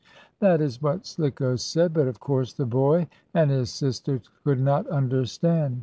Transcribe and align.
That 0.39 0.61
is 0.61 0.81
what 0.81 1.05
Slicko 1.05 1.57
said, 1.57 1.93
but 1.93 2.07
of 2.07 2.19
course 2.19 2.53
the 2.53 2.65
boy 2.65 3.07
and 3.35 3.51
his 3.51 3.69
sisters 3.71 4.31
could 4.43 4.59
not 4.59 4.87
understand. 4.87 5.79